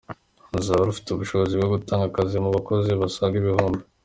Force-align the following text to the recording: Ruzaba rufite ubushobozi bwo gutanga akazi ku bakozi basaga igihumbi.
Ruzaba 0.53 0.87
rufite 0.89 1.07
ubushobozi 1.11 1.53
bwo 1.59 1.69
gutanga 1.75 2.05
akazi 2.07 2.35
ku 2.43 2.49
bakozi 2.55 2.91
basaga 3.01 3.35
igihumbi. 3.41 3.83